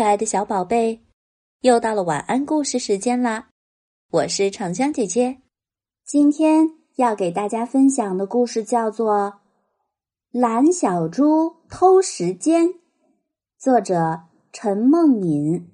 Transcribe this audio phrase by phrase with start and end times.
[0.00, 1.04] 可爱的小宝贝，
[1.60, 3.48] 又到了晚安故事时间啦！
[4.12, 5.42] 我是长江姐姐，
[6.06, 9.34] 今天要给大家分享的故事叫做
[10.40, 12.68] 《蓝小猪偷时间》，
[13.58, 14.22] 作者
[14.54, 15.70] 陈梦敏。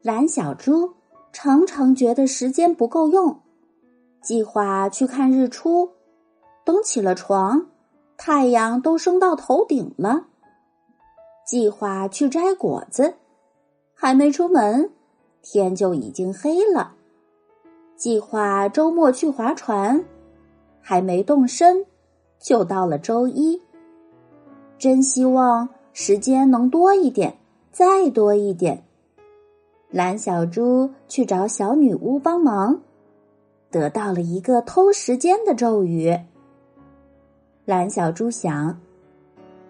[0.00, 0.94] 蓝小猪
[1.32, 3.40] 常常觉得时间不够用，
[4.22, 5.94] 计划去看日出，
[6.64, 7.66] 等起了床，
[8.16, 10.28] 太阳都升到头顶了。
[11.48, 13.14] 计划去摘果子，
[13.94, 14.90] 还没出门，
[15.40, 16.92] 天就已经黑了。
[17.96, 20.04] 计划周末去划船，
[20.82, 21.86] 还没动身，
[22.38, 23.62] 就到了周一。
[24.76, 27.38] 真希望时间能多一点，
[27.72, 28.84] 再多一点。
[29.88, 32.78] 蓝小猪去找小女巫帮忙，
[33.70, 36.14] 得到了一个偷时间的咒语。
[37.64, 38.78] 蓝小猪想。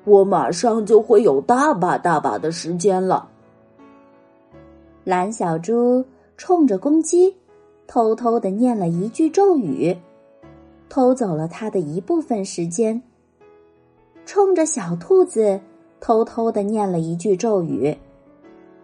[0.08, 3.28] 我马上就会有大把大把的时间了。
[5.04, 6.04] 蓝小猪
[6.36, 7.36] 冲着公鸡，
[7.86, 9.96] 偷偷的念了一句咒语，
[10.88, 13.00] 偷走了他的一部分时间。
[14.26, 15.60] 冲着小兔子，
[16.00, 17.96] 偷偷的念了一句咒语，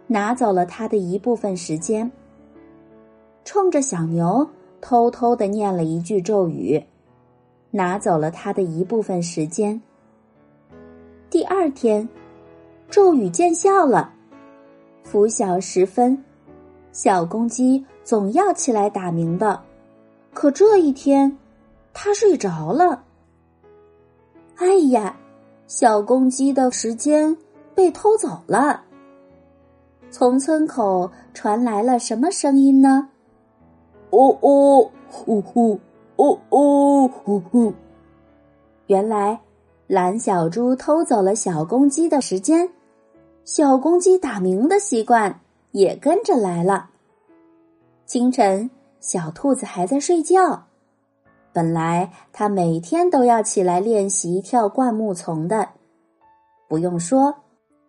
[0.06, 2.10] 拿走了他的一部分时间。
[3.44, 4.48] 冲着小牛，
[4.80, 6.82] 偷偷的念了一句咒语，
[7.70, 9.80] 拿走了他的一部分时间。
[11.34, 12.08] 第二天，
[12.88, 14.12] 咒语见效了。
[15.02, 16.16] 拂晓时分，
[16.92, 19.60] 小公鸡总要起来打鸣的，
[20.32, 21.36] 可这一天，
[21.92, 23.02] 它睡着了。
[24.58, 25.16] 哎呀，
[25.66, 27.36] 小公鸡的时间
[27.74, 28.84] 被偷走了。
[30.12, 33.08] 从村口传来了什么声音呢？
[34.10, 35.80] 哦哦，呼呼，
[36.14, 37.74] 哦哦，呼呼。
[38.86, 39.40] 原来。
[39.86, 42.70] 蓝小猪偷走了小公鸡的时间，
[43.44, 45.40] 小公鸡打鸣的习惯
[45.72, 46.88] 也跟着来了。
[48.06, 50.64] 清晨，小兔子还在睡觉。
[51.52, 55.68] 本来它每天都要起来练习跳灌木丛的，
[56.66, 57.34] 不用说，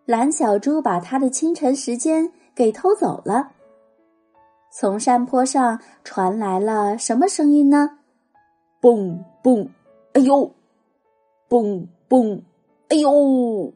[0.04, 3.52] 蓝小猪把它的清晨时间给偷走了。
[4.70, 7.98] 从山坡上传来了什么声音呢？
[8.80, 9.66] 蹦蹦，
[10.12, 10.52] 哎呦！
[11.48, 12.42] 蹦蹦，
[12.88, 13.72] 哎呦！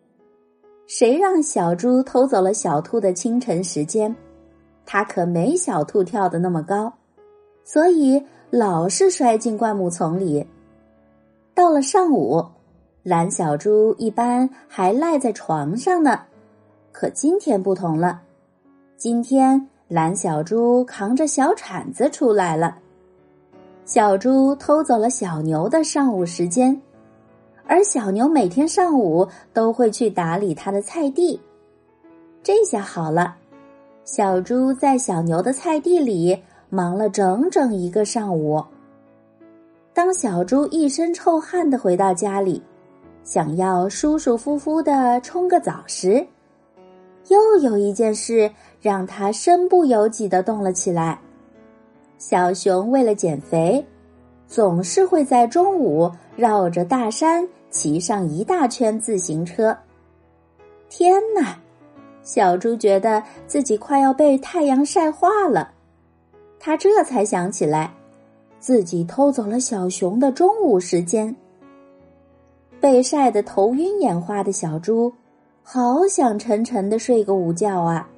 [0.89, 4.13] 谁让小猪偷走了小兔的清晨时间？
[4.85, 6.93] 它可没小兔跳的那么高，
[7.63, 8.21] 所以
[8.51, 10.45] 老是摔进灌木丛里。
[11.55, 12.45] 到了上午，
[13.05, 16.23] 蓝小猪一般还赖在床上呢，
[16.91, 18.21] 可今天不同了。
[18.97, 22.77] 今天蓝小猪扛着小铲子出来了。
[23.85, 26.81] 小猪偷走了小牛的上午时间。
[27.71, 31.41] 而小牛每天上午都会去打理它的菜地，
[32.43, 33.37] 这下好了，
[34.05, 36.37] 小猪在小牛的菜地里
[36.69, 38.61] 忙了整整一个上午。
[39.95, 42.61] 当小猪一身臭汗的回到家里，
[43.23, 46.27] 想要舒舒服服的冲个澡时，
[47.29, 51.21] 又有一件事让他身不由己的动了起来。
[52.19, 53.87] 小熊为了减肥，
[54.49, 57.49] 总是会在中午绕着大山。
[57.71, 59.77] 骑上一大圈自行车，
[60.89, 61.57] 天哪！
[62.23, 65.73] 小猪觉得自己快要被太阳晒化了。
[66.59, 67.95] 他这才想起来，
[68.59, 71.35] 自己偷走了小熊的中午时间。
[72.81, 75.13] 被晒得头晕眼花的小猪，
[75.63, 78.09] 好想沉沉的睡个午觉啊！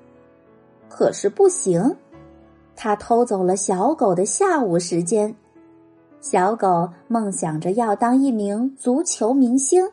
[0.89, 1.97] 可是不行，
[2.75, 5.35] 他偷走了小狗的下午时间。
[6.23, 9.91] 小狗梦想着要当一名足球明星，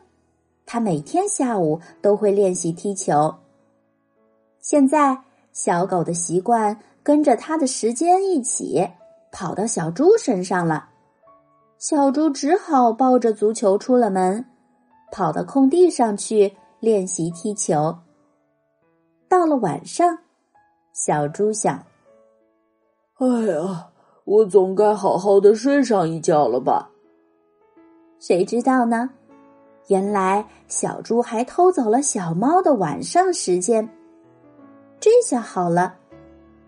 [0.64, 3.34] 它每天下午都会练习踢球。
[4.60, 8.88] 现在，小狗的习惯跟着它的时间一起
[9.32, 10.90] 跑到小猪身上了。
[11.78, 14.44] 小猪只好抱着足球出了门，
[15.10, 17.98] 跑到空地上去练习踢球。
[19.28, 20.18] 到了晚上，
[20.92, 21.84] 小猪想
[23.18, 23.88] ：“哎呀！”
[24.30, 26.88] 我总该好好的睡上一觉了吧？
[28.20, 29.10] 谁知道呢？
[29.88, 33.88] 原来小猪还偷走了小猫的晚上时间。
[35.00, 35.96] 这下好了，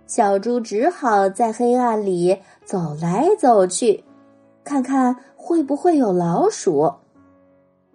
[0.08, 4.02] 小猪只好在黑暗里走来走去，
[4.64, 6.92] 看看会不会有老鼠。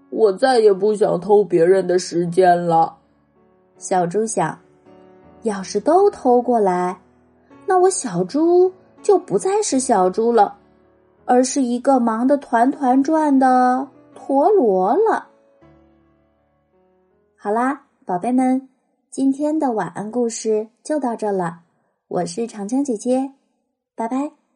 [0.10, 2.96] 我再也不想偷别人的时间了。
[3.78, 4.58] 小猪想，
[5.42, 7.02] 要是都偷过来，
[7.66, 8.72] 那我小猪。
[9.02, 10.58] 就不再是小猪了，
[11.26, 15.28] 而是一个忙得团团转的陀螺了。
[17.36, 18.68] 好啦，宝贝们，
[19.10, 21.60] 今天的晚安故事就到这了，
[22.08, 23.32] 我是长江姐姐，
[23.96, 24.47] 拜拜。